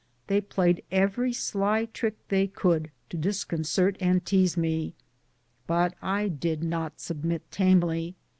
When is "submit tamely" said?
6.99-8.15